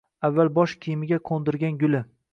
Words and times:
Avval 0.29 0.49
bosh 0.55 0.73
kiyimiga 0.85 1.19
qo‘ndirgan 1.31 1.81
guli 1.85 2.03